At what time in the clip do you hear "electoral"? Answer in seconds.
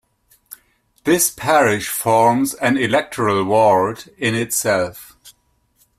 2.75-3.43